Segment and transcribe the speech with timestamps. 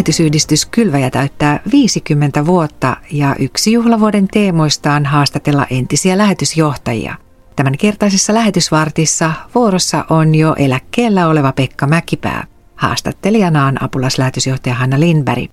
[0.00, 7.14] Lähetysyhdistys Kylväjä täyttää 50 vuotta ja yksi juhlavuoden teemoista on haastatella entisiä lähetysjohtajia.
[7.56, 12.46] Tämän kertaisessa lähetysvartissa vuorossa on jo eläkkeellä oleva Pekka Mäkipää.
[12.76, 15.50] Haastattelijana on apulaslähetysjohtaja Hanna Lindberg.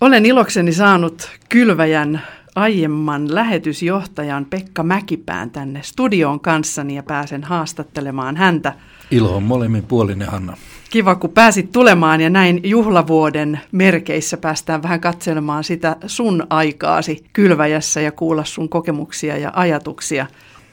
[0.00, 2.22] Olen ilokseni saanut Kylväjän
[2.54, 8.72] aiemman lähetysjohtajan Pekka Mäkipään tänne studioon kanssani ja pääsen haastattelemaan häntä.
[9.10, 10.56] Ilo on molemmin puolinen, Hanna.
[10.94, 18.00] Kiva, kun pääsit tulemaan ja näin juhlavuoden merkeissä päästään vähän katselemaan sitä sun aikaasi kylväjässä
[18.00, 20.26] ja kuulla sun kokemuksia ja ajatuksia.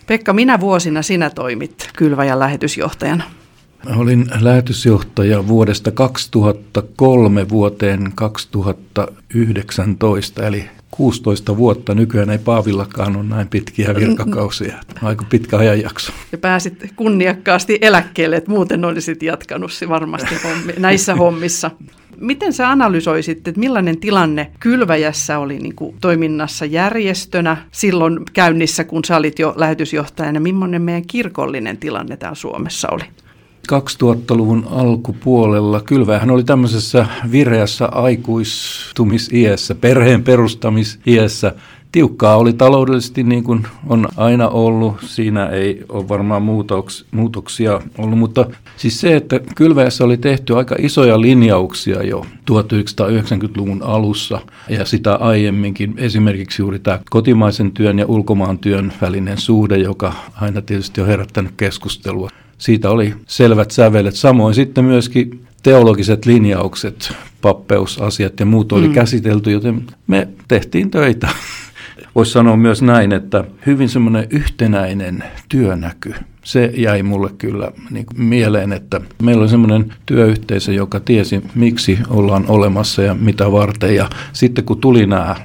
[0.08, 3.24] Pekka, minä vuosina sinä toimit kylväjän lähetysjohtajana?
[3.96, 11.96] Olin lähetysjohtaja vuodesta 2003 vuoteen 2019, eli 16 vuotta.
[11.96, 14.78] Nykyään ei Paavillakaan ole näin pitkiä virkakausia.
[15.04, 16.12] Aika pitkä ajanjakso.
[16.32, 21.72] Ja pääsit kunniakkaasti eläkkeelle, että muuten olisit jatkanut varmasti hommi, näissä hommissa.
[22.18, 29.06] Miten sä analysoisit, että millainen tilanne Kylväjässä oli niin kuin toiminnassa järjestönä silloin käynnissä, kun
[29.06, 30.40] sä olit jo lähetysjohtajana?
[30.40, 33.04] Millainen meidän kirkollinen tilanne täällä Suomessa oli?
[33.72, 35.82] 2000-luvun alkupuolella.
[35.82, 41.54] Kylvähän oli tämmöisessä vireässä aikuistumisiässä, perheen perustamisiässä.
[41.92, 44.96] Tiukkaa oli taloudellisesti niin kuin on aina ollut.
[45.06, 48.46] Siinä ei ole varmaan muutoks, muutoksia ollut, mutta
[48.78, 55.94] siis se, että Kylväjässä oli tehty aika isoja linjauksia jo 1990-luvun alussa ja sitä aiemminkin.
[55.98, 61.54] Esimerkiksi juuri tämä kotimaisen työn ja ulkomaan työn välinen suhde, joka aina tietysti on herättänyt
[61.58, 62.30] keskustelua
[62.62, 64.16] siitä oli selvät sävelet.
[64.16, 68.94] Samoin sitten myöskin teologiset linjaukset, pappeusasiat ja muut oli mm.
[68.94, 71.30] käsitelty, joten me tehtiin töitä.
[72.16, 76.14] Voisi sanoa myös näin, että hyvin semmoinen yhtenäinen työnäky,
[76.44, 82.00] se jäi mulle kyllä niin kuin mieleen, että meillä oli semmoinen työyhteisö, joka tiesi, miksi
[82.10, 83.96] ollaan olemassa ja mitä varten.
[83.96, 85.36] Ja sitten kun tuli nämä,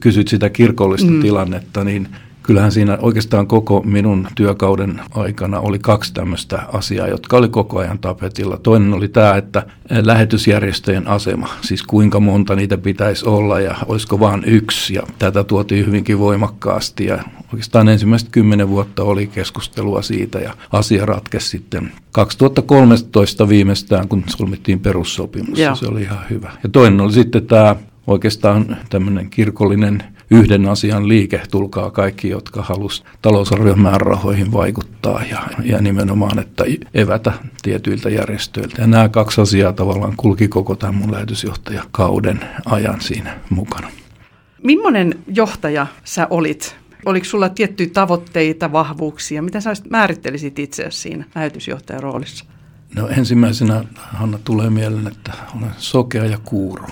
[0.00, 1.22] kysyt sitä kirkollista mm.
[1.22, 2.08] tilannetta, niin
[2.44, 7.98] kyllähän siinä oikeastaan koko minun työkauden aikana oli kaksi tämmöistä asiaa, jotka oli koko ajan
[7.98, 8.56] tapetilla.
[8.56, 14.44] Toinen oli tämä, että lähetysjärjestöjen asema, siis kuinka monta niitä pitäisi olla ja olisiko vain
[14.46, 14.94] yksi.
[14.94, 17.18] Ja tätä tuotiin hyvinkin voimakkaasti ja
[17.52, 24.80] oikeastaan ensimmäiset kymmenen vuotta oli keskustelua siitä ja asia ratkesi sitten 2013 viimeistään, kun solmittiin
[24.80, 25.58] perussopimus.
[25.58, 25.74] Ja.
[25.74, 26.52] Se oli ihan hyvä.
[26.62, 27.76] Ja toinen oli sitten tämä
[28.06, 30.02] oikeastaan tämmöinen kirkollinen
[30.34, 36.64] yhden asian liike, tulkaa kaikki, jotka halus talousarvion määrärahoihin vaikuttaa ja, ja nimenomaan, että
[36.94, 38.82] evätä tietyiltä järjestöiltä.
[38.82, 43.88] Ja nämä kaksi asiaa tavallaan kulki koko tämän mun lähetysjohtajakauden ajan siinä mukana.
[44.62, 46.76] Millainen johtaja sä olit?
[47.06, 49.42] Oliko sulla tiettyjä tavoitteita, vahvuuksia?
[49.42, 52.44] Mitä sä määrittelisit itse siinä lähetysjohtajan roolissa?
[52.96, 56.86] No ensimmäisenä, Hanna, tulee mieleen, että olen sokea ja kuuro.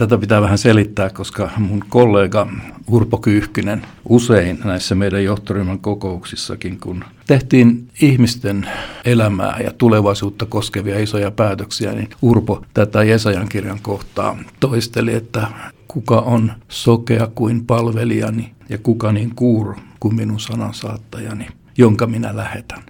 [0.00, 2.46] Tätä pitää vähän selittää, koska mun kollega
[2.90, 8.68] Urpo Kyyhkynen usein näissä meidän johtoryhmän kokouksissakin, kun tehtiin ihmisten
[9.04, 15.46] elämää ja tulevaisuutta koskevia isoja päätöksiä, niin Urpo tätä Jesajan kirjan kohtaa toisteli, että
[15.88, 22.82] kuka on sokea kuin palvelijani ja kuka niin kuuro kuin minun sanansaattajani, jonka minä lähetän.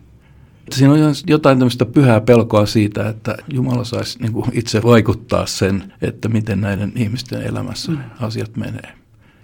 [0.76, 5.92] Siinä on jotain tämmöistä pyhää pelkoa siitä, että Jumala saisi niin kuin itse vaikuttaa sen,
[6.02, 7.98] että miten näiden ihmisten elämässä mm.
[8.20, 8.92] asiat menee.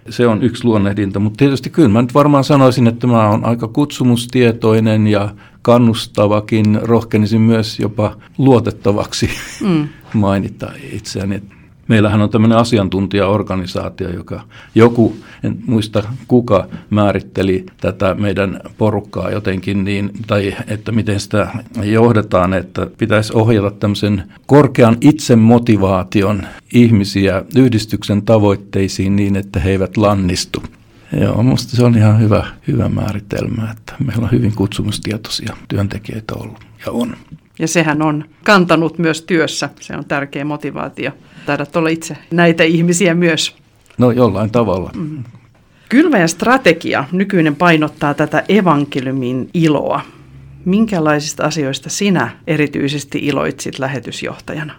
[0.09, 3.67] Se on yksi luonnehdinta, mutta tietysti kyllä mä nyt varmaan sanoisin, että mä oon aika
[3.67, 9.29] kutsumustietoinen ja kannustavakin, rohkenisin myös jopa luotettavaksi
[9.61, 9.87] mm.
[10.13, 11.41] mainita itseäni.
[11.87, 14.41] Meillähän on tämmöinen asiantuntijaorganisaatio, joka
[14.75, 21.47] joku, en muista kuka, määritteli tätä meidän porukkaa jotenkin niin, tai että miten sitä
[21.83, 30.63] johdetaan, että pitäisi ohjata tämmöisen korkean itsemotivaation ihmisiä yhdistyksen tavoitteisiin niin, että he eivät lannistu.
[31.21, 36.59] Joo, minusta se on ihan hyvä, hyvä määritelmä, että meillä on hyvin kutsumustietoisia työntekijöitä ollut
[36.85, 37.15] ja on.
[37.59, 41.11] Ja sehän on kantanut myös työssä, se on tärkeä motivaatio.
[41.47, 43.55] Taidat olla itse näitä ihmisiä myös.
[43.97, 44.91] No jollain tavalla.
[44.95, 45.23] Mm.
[45.89, 50.01] Kylväjän strategia nykyinen painottaa tätä evankeliumin iloa.
[50.65, 54.73] Minkälaisista asioista sinä erityisesti iloitsit lähetysjohtajana?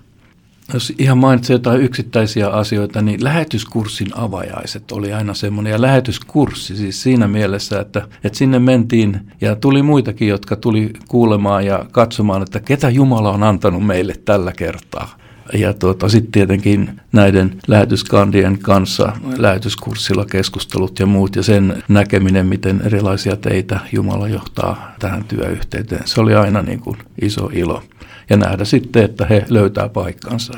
[0.74, 5.70] Jos ihan mainitsen jotain yksittäisiä asioita, niin lähetyskurssin avajaiset oli aina semmoinen.
[5.70, 11.66] Ja lähetyskurssi siis siinä mielessä, että, että sinne mentiin ja tuli muitakin, jotka tuli kuulemaan
[11.66, 15.17] ja katsomaan, että ketä Jumala on antanut meille tällä kertaa.
[15.52, 22.80] Ja tuota, sitten tietenkin näiden lähetyskandien kanssa lähetyskurssilla keskustelut ja muut ja sen näkeminen, miten
[22.84, 26.02] erilaisia teitä Jumala johtaa tähän työyhteyteen.
[26.04, 27.82] Se oli aina niin kuin iso ilo
[28.30, 30.52] ja nähdä sitten, että he löytää paikkansa.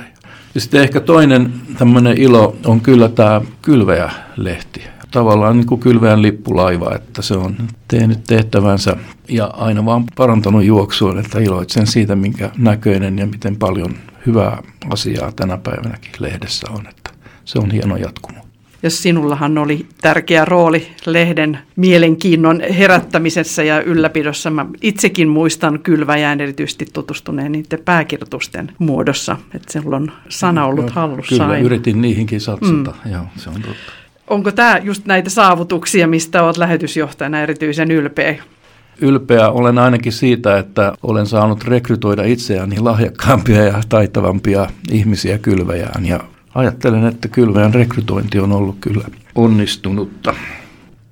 [0.54, 4.82] Ja sitten ehkä toinen tämmöinen ilo on kyllä tämä Kylväjä-lehti.
[5.10, 7.56] Tavallaan niin kuin kylväjän lippulaiva, että se on
[7.88, 8.96] tehnyt tehtävänsä
[9.28, 13.94] ja aina vaan parantanut juoksuun, että iloitsen siitä, minkä näköinen ja miten paljon
[14.26, 16.86] hyvää asiaa tänä päivänäkin lehdessä on.
[16.86, 17.10] Että
[17.44, 18.40] se on hieno jatkumo.
[18.82, 24.50] Ja sinullahan oli tärkeä rooli lehden mielenkiinnon herättämisessä ja ylläpidossa.
[24.50, 31.28] Mä itsekin muistan kylväjään erityisesti tutustuneen niiden pääkirjoitusten muodossa, että sinulla on sana ollut hallussa
[31.34, 31.66] Kyllä, aina.
[31.66, 33.12] yritin niihinkin satsata, mm.
[33.12, 33.99] joo, se on totta.
[34.30, 38.42] Onko tämä just näitä saavutuksia, mistä olet lähetysjohtajana erityisen ylpeä?
[39.00, 46.20] Ylpeä olen ainakin siitä, että olen saanut rekrytoida itseäni lahjakkaampia ja taitavampia ihmisiä kylväjään ja
[46.54, 49.04] ajattelen, että kylväjän rekrytointi on ollut kyllä
[49.34, 50.34] onnistunutta.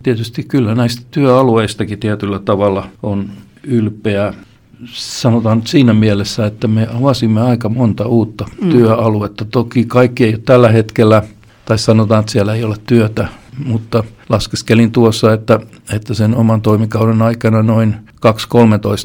[0.03, 3.29] Tietysti kyllä näistä työalueistakin tietyllä tavalla on
[3.65, 4.35] ylpeä.
[4.93, 8.71] Sanotaan siinä mielessä, että me avasimme aika monta uutta mm.
[8.71, 9.45] työaluetta.
[9.45, 11.23] Toki kaikki ei ole tällä hetkellä,
[11.69, 13.29] tai sanotaan, että siellä ei ole työtä,
[13.65, 15.61] mutta laskeskelin tuossa, että,
[15.93, 17.95] että sen oman toimikauden aikana noin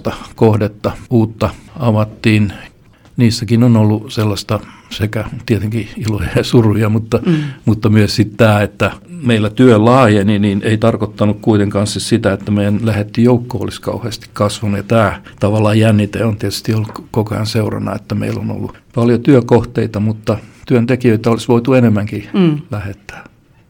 [0.09, 1.49] 2-13 kohdetta uutta
[1.79, 2.53] avattiin
[3.17, 7.35] niissäkin on ollut sellaista sekä tietenkin iloja ja suruja, mutta, mm.
[7.65, 12.51] mutta myös sitten tämä, että meillä työ laajeni, niin ei tarkoittanut kuitenkaan siis sitä, että
[12.51, 14.77] meidän lähetti joukko olisi kauheasti kasvanut.
[14.77, 19.21] Ja tämä tavallaan jännite on tietysti ollut koko ajan seurana, että meillä on ollut paljon
[19.21, 22.61] työkohteita, mutta työntekijöitä olisi voitu enemmänkin mm.
[22.71, 23.23] lähettää.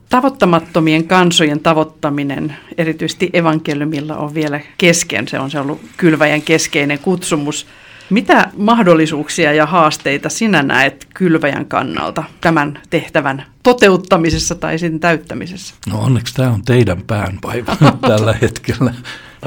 [0.10, 5.28] Tavoittamattomien kansojen tavoittaminen, erityisesti evankeliumilla, on vielä kesken.
[5.28, 7.68] Se on se ollut kylväjän keskeinen kutsumus.
[8.10, 15.76] Mitä mahdollisuuksia ja haasteita sinä näet kylväjän kannalta tämän tehtävän toteuttamisessa tai sen täyttämisessä?
[15.90, 17.76] No onneksi tämä on teidän päänpaiva
[18.10, 18.94] tällä hetkellä.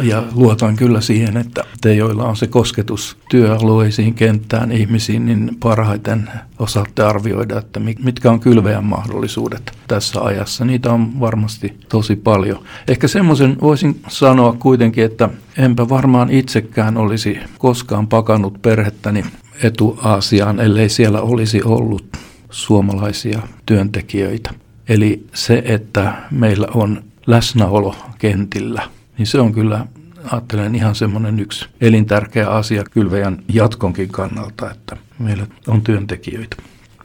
[0.03, 6.31] Ja luotan kyllä siihen, että te, joilla on se kosketus työalueisiin, kenttään, ihmisiin, niin parhaiten
[6.59, 10.65] osaatte arvioida, että mitkä on kylveän mahdollisuudet tässä ajassa.
[10.65, 12.65] Niitä on varmasti tosi paljon.
[12.89, 15.29] Ehkä semmoisen voisin sanoa kuitenkin, että
[15.59, 19.25] enpä varmaan itsekään olisi koskaan pakannut perhettäni
[19.63, 22.17] etuasiaan, ellei siellä olisi ollut
[22.51, 24.51] suomalaisia työntekijöitä.
[24.89, 28.83] Eli se, että meillä on läsnäolo kentillä–
[29.19, 29.87] niin se on kyllä,
[30.33, 36.57] ajattelen ihan semmoinen yksi elintärkeä asia kylväjän jatkonkin kannalta, että meillä on työntekijöitä.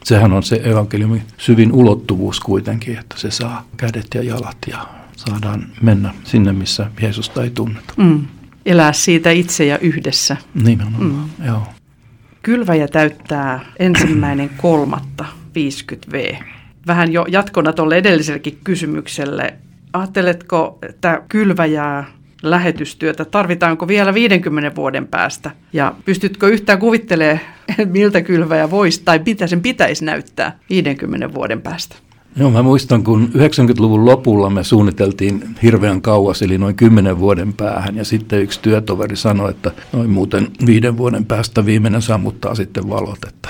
[0.04, 5.68] Sehän on se evankeliumin syvin ulottuvuus kuitenkin, että se saa kädet ja jalat ja saadaan
[5.82, 7.94] mennä sinne, missä Jeesusta ei tunneta.
[7.98, 8.26] Mm.
[8.66, 10.38] Elää siitä itse ja yhdessä.
[10.64, 11.46] Nimenomaan, mm.
[11.46, 11.68] joo.
[12.42, 15.26] Kylväjä täyttää ensimmäinen kolmatta
[15.58, 16.44] 50V.
[16.88, 19.54] Vähän jo jatkona tuolle edellisellekin kysymykselle
[19.94, 22.04] Ajatteletko, että kylväjää
[22.44, 25.52] lähetystyötä tarvitaanko vielä 50 vuoden päästä?
[25.74, 27.40] Ja pystytkö yhtään kuvittelemaan,
[27.86, 31.96] miltä kylväjä voisi tai mitä sen pitäisi näyttää 50 vuoden päästä?
[32.36, 37.96] Joo, mä muistan, kun 90-luvun lopulla me suunniteltiin hirveän kauas, eli noin 10 vuoden päähän,
[37.96, 43.20] ja sitten yksi työtoveri sanoi, että noin muuten viiden vuoden päästä viimeinen sammuttaa sitten valot,
[43.28, 43.50] että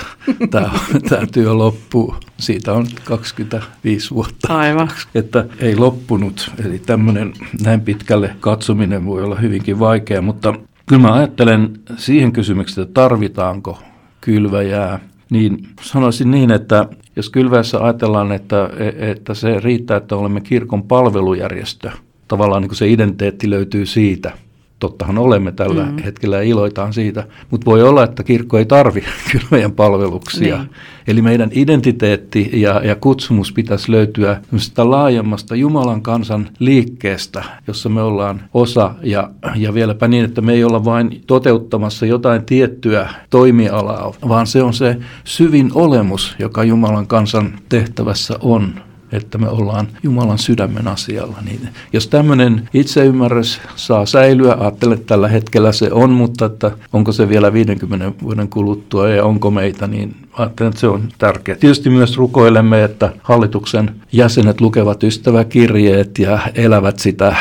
[0.50, 0.70] tämä,
[1.08, 2.14] tämä työ loppuu.
[2.38, 4.58] Siitä on 25 vuotta.
[4.58, 4.90] Aivan.
[5.14, 7.32] Että ei loppunut, eli tämmöinen
[7.64, 10.54] näin pitkälle katsominen voi olla hyvinkin vaikea, mutta
[10.86, 13.78] kyllä mä ajattelen siihen kysymykseen, että tarvitaanko
[14.20, 15.00] kylväjää,
[15.32, 21.90] niin sanoisin niin, että jos kylväessä ajatellaan, että, että se riittää, että olemme kirkon palvelujärjestö,
[22.28, 24.32] tavallaan niin kuin se identiteetti löytyy siitä–
[24.82, 26.02] tottahan olemme tällä mm.
[26.02, 29.00] hetkellä ja iloitaan siitä, mutta voi olla, että kirkko ei tarvi
[29.32, 30.56] kyllä meidän palveluksia.
[30.56, 30.70] Niin.
[31.06, 34.40] Eli meidän identiteetti ja, ja kutsumus pitäisi löytyä
[34.78, 40.64] laajemmasta Jumalan kansan liikkeestä, jossa me ollaan osa ja, ja vieläpä niin, että me ei
[40.64, 47.52] olla vain toteuttamassa jotain tiettyä toimialaa, vaan se on se syvin olemus, joka Jumalan kansan
[47.68, 48.74] tehtävässä on
[49.12, 51.36] että me ollaan Jumalan sydämen asialla.
[51.44, 57.12] Niin jos tämmöinen itseymmärrys saa säilyä, ajattelen, että tällä hetkellä se on, mutta että onko
[57.12, 61.58] se vielä 50 vuoden kuluttua ja onko meitä, niin ajattelen, että se on tärkeää.
[61.58, 67.36] Tietysti myös rukoilemme, että hallituksen jäsenet lukevat ystäväkirjeet ja elävät sitä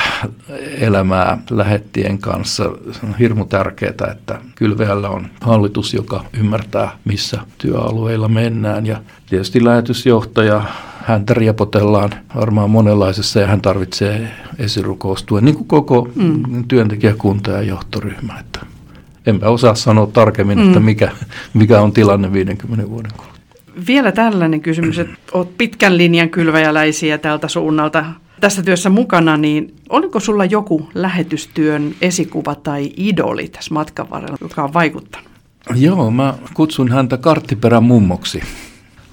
[0.78, 2.64] elämää lähettien kanssa.
[2.92, 8.86] Se on hirmu tärkeää, että kylveällä on hallitus, joka ymmärtää, missä työalueilla mennään.
[8.86, 10.64] Ja tietysti lähetysjohtaja
[11.06, 16.68] häntä riepotellaan varmaan monenlaisessa ja hän tarvitsee esirukoustuen, niin kuin koko mm.
[16.68, 18.40] työntekijäkunta ja johtoryhmä.
[18.40, 18.66] Että
[19.26, 20.68] enpä osaa sanoa tarkemmin, mm.
[20.68, 21.12] että mikä,
[21.54, 23.42] mikä on tilanne 50 vuoden kuluttua.
[23.88, 28.06] Vielä tällainen kysymys, että olet pitkän linjan kylväjäläisiä tältä suunnalta
[28.42, 34.64] tässä työssä mukana, niin oliko sulla joku lähetystyön esikuva tai idoli tässä matkan varrella, joka
[34.64, 35.32] on vaikuttanut?
[35.76, 38.42] Joo, mä kutsun häntä karttiperän mummoksi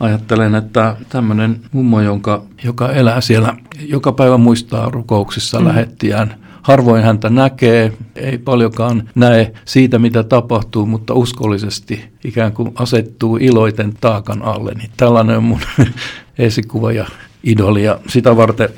[0.01, 5.67] ajattelen, että tämmöinen mummo, jonka, joka elää siellä, joka päivä muistaa rukouksissa mm.
[5.67, 13.37] lähettiään, harvoin häntä näkee, ei paljonkaan näe siitä, mitä tapahtuu, mutta uskollisesti ikään kuin asettuu
[13.37, 14.75] iloiten taakan alle.
[14.75, 15.61] Niin tällainen on mun
[16.39, 17.07] esikuva ja
[17.45, 17.85] idoli.
[17.85, 18.69] Ja sitä varten,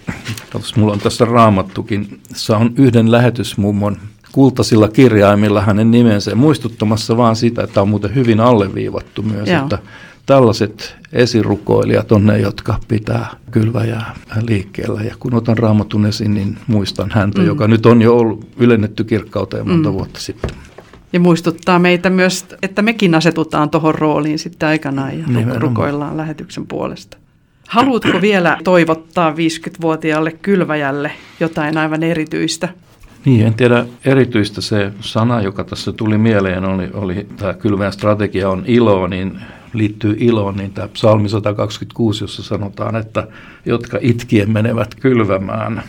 [0.52, 3.96] katsos, mulla on tässä raamattukin, se on yhden lähetysmummon
[4.32, 9.62] kultaisilla kirjaimilla hänen nimensä muistuttamassa vaan sitä, että on muuten hyvin alleviivattu myös, Joo.
[9.62, 9.78] että
[10.26, 14.14] tällaiset esirukoilijat on ne, jotka pitää kylväjää
[14.48, 15.02] liikkeellä.
[15.02, 17.46] Ja kun otan raamatun esiin, niin muistan häntä, mm.
[17.46, 19.94] joka nyt on jo ollut ylennetty kirkkauteen monta mm.
[19.94, 20.50] vuotta sitten.
[21.12, 25.62] Ja muistuttaa meitä myös, että mekin asetutaan tuohon rooliin sitten aikanaan ja Nimenomaan.
[25.62, 27.16] rukoillaan lähetyksen puolesta.
[27.68, 32.68] Haluatko vielä toivottaa 50-vuotiaalle kylväjälle jotain aivan erityistä?
[33.24, 38.50] Niin, en tiedä erityistä se sana, joka tässä tuli mieleen, oli, oli tämä kylväjän strategia
[38.50, 39.40] on ilo, niin
[39.72, 43.28] liittyy iloon, niin tämä psalmi 126, jossa sanotaan, että
[43.66, 45.82] jotka itkien menevät kylvämään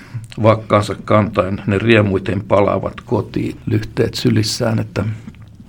[0.44, 3.58] vakkaansa kantain, ne riemuiten palaavat kotiin.
[3.66, 5.06] Lyhteet sylissään, että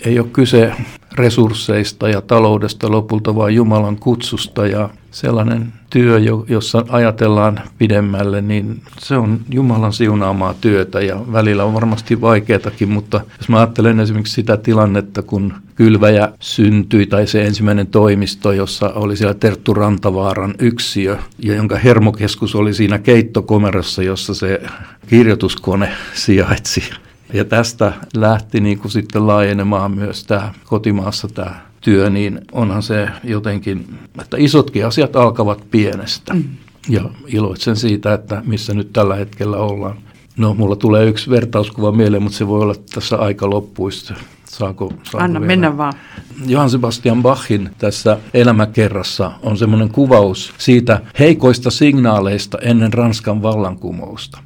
[0.04, 0.72] ei ole kyse
[1.14, 4.66] resursseista ja taloudesta lopulta, vaan Jumalan kutsusta.
[4.66, 11.00] Ja sellainen työ, jossa ajatellaan pidemmälle, niin se on Jumalan siunaamaa työtä.
[11.00, 17.06] Ja välillä on varmasti vaikeatakin, mutta jos mä ajattelen esimerkiksi sitä tilannetta, kun kylväjä syntyi
[17.06, 22.98] tai se ensimmäinen toimisto, jossa oli siellä Terttu Rantavaaran yksiö ja jonka hermokeskus oli siinä
[22.98, 24.62] keittokomerossa, jossa se
[25.06, 26.82] kirjoituskone sijaitsi
[27.32, 33.08] ja tästä lähti niin kuin sitten laajenemaan myös tämä kotimaassa tämä työ, niin onhan se
[33.24, 36.34] jotenkin, että isotkin asiat alkavat pienestä.
[36.34, 36.44] Mm.
[36.88, 39.96] Ja iloitsen siitä, että missä nyt tällä hetkellä ollaan.
[40.36, 44.14] No, mulla tulee yksi vertauskuva mieleen, mutta se voi olla tässä aika loppuista.
[44.44, 45.46] Saako, saako Anna vielä?
[45.46, 45.92] mennä vaan.
[46.46, 54.38] Johann Sebastian Bachin tässä elämäkerrassa on semmoinen kuvaus siitä heikoista signaaleista ennen Ranskan vallankumousta.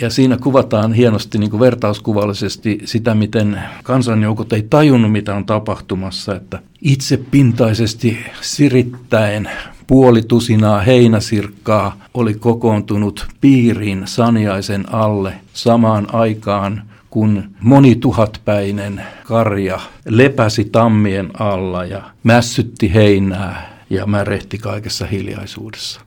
[0.00, 6.34] Ja siinä kuvataan hienosti niin kuin vertauskuvallisesti sitä, miten kansanjoukot ei tajunnut, mitä on tapahtumassa,
[6.34, 9.50] että itsepintaisesti sirittäen
[9.86, 21.30] puoli tusinaa heinäsirkkaa oli kokoontunut piiriin saniaisen alle samaan aikaan, kun monituhatpäinen karja lepäsi tammien
[21.38, 26.00] alla ja mässytti heinää ja märehti kaikessa hiljaisuudessa.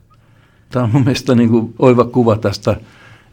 [0.70, 2.76] Tämä on mun mielestä niin kuin oiva kuva tästä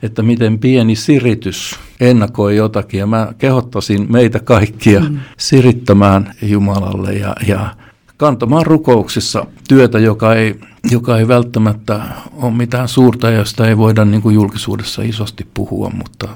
[0.01, 2.99] että miten pieni siritys ennakoi jotakin.
[2.99, 5.19] Ja mä kehottaisin meitä kaikkia mm.
[5.37, 7.75] sirittämään Jumalalle ja, ja
[8.17, 10.59] kantamaan rukouksissa työtä, joka ei,
[10.91, 12.01] joka ei välttämättä
[12.33, 16.27] ole mitään suurta, josta ei voida niin kuin julkisuudessa isosti puhua, mutta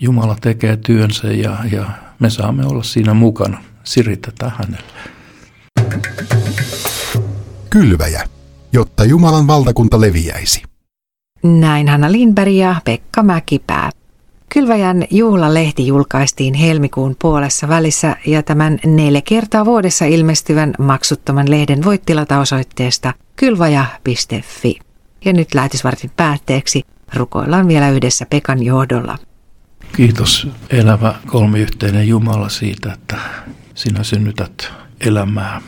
[0.00, 3.62] Jumala tekee työnsä ja, ja me saamme olla siinä mukana.
[3.84, 4.92] Siritetään hänelle.
[7.70, 8.24] Kylväjä,
[8.72, 10.62] jotta Jumalan valtakunta leviäisi.
[11.46, 13.90] Näin Hanna Lindberg ja Pekka Mäkipää.
[14.48, 22.02] Kylväjän juhlalehti julkaistiin helmikuun puolessa välissä ja tämän neljä kertaa vuodessa ilmestyvän maksuttoman lehden voit
[22.06, 24.78] tilata osoitteesta kylvaja.fi.
[25.24, 26.82] Ja nyt lähetysvartin päätteeksi
[27.14, 29.18] rukoillaan vielä yhdessä Pekan johdolla.
[29.96, 33.16] Kiitos elävä kolmiyhteinen Jumala siitä, että
[33.74, 35.60] sinä synnytät elämää,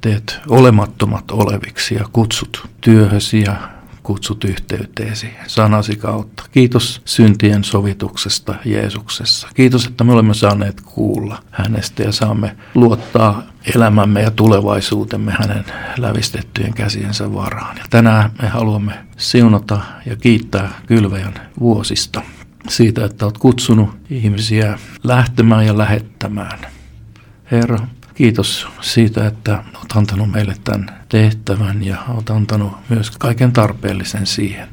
[0.00, 3.77] teet olemattomat oleviksi ja kutsut työhösi ja
[4.08, 6.42] kutsut yhteyteesi sanasi kautta.
[6.50, 9.48] Kiitos syntien sovituksesta Jeesuksessa.
[9.54, 13.42] Kiitos, että me olemme saaneet kuulla hänestä ja saamme luottaa
[13.74, 15.64] elämämme ja tulevaisuutemme hänen
[15.98, 17.76] lävistettyjen käsiensä varaan.
[17.76, 22.22] Ja tänään me haluamme siunata ja kiittää kylväjän vuosista
[22.68, 26.58] siitä, että olet kutsunut ihmisiä lähtemään ja lähettämään.
[27.50, 27.78] Herra,
[28.18, 34.68] Kiitos siitä, että olet antanut meille tämän tehtävän ja olet antanut myös kaiken tarpeellisen siihen.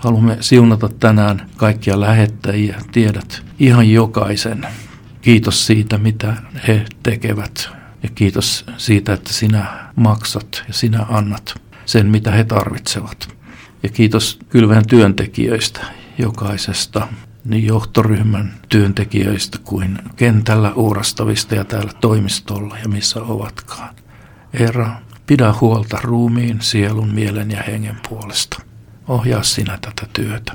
[0.00, 4.66] Haluamme siunata tänään kaikkia lähettäjiä, tiedät ihan jokaisen.
[5.20, 6.36] Kiitos siitä, mitä
[6.68, 7.68] he tekevät
[8.02, 11.54] ja kiitos siitä, että sinä maksat ja sinä annat
[11.86, 13.28] sen, mitä he tarvitsevat.
[13.82, 15.80] Ja kiitos kylvän työntekijöistä,
[16.18, 17.08] jokaisesta
[17.44, 23.94] niin johtoryhmän työntekijöistä kuin kentällä uurastavista ja täällä toimistolla ja missä ovatkaan.
[24.58, 24.96] Herra,
[25.26, 28.62] pidä huolta ruumiin, sielun, mielen ja hengen puolesta.
[29.08, 30.52] Ohjaa sinä tätä työtä.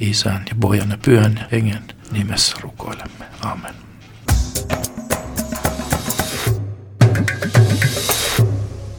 [0.00, 1.82] Isän ja pojan ja pyhän hengen
[2.12, 3.24] nimessä rukoilemme.
[3.40, 3.74] Amen.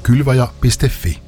[0.03, 1.26] Kylvaja.fi